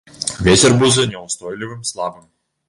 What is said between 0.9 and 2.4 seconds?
няўстойлівым слабым.